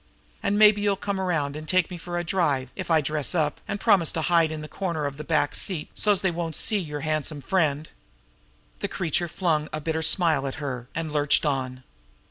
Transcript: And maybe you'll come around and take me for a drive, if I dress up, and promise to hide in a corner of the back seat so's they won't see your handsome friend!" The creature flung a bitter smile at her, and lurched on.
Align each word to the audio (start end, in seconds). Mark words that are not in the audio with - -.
And 0.41 0.57
maybe 0.57 0.81
you'll 0.81 0.95
come 0.95 1.21
around 1.21 1.55
and 1.55 1.67
take 1.67 1.91
me 1.91 1.97
for 1.99 2.17
a 2.17 2.23
drive, 2.23 2.71
if 2.75 2.89
I 2.89 3.01
dress 3.01 3.35
up, 3.35 3.61
and 3.67 3.79
promise 3.79 4.11
to 4.13 4.23
hide 4.23 4.51
in 4.51 4.63
a 4.63 4.67
corner 4.67 5.05
of 5.05 5.17
the 5.17 5.23
back 5.23 5.53
seat 5.53 5.89
so's 5.93 6.21
they 6.21 6.31
won't 6.31 6.55
see 6.55 6.79
your 6.79 7.01
handsome 7.01 7.39
friend!" 7.39 7.87
The 8.79 8.87
creature 8.87 9.27
flung 9.27 9.69
a 9.71 9.79
bitter 9.79 10.01
smile 10.01 10.47
at 10.47 10.55
her, 10.55 10.87
and 10.95 11.11
lurched 11.11 11.45
on. 11.45 11.83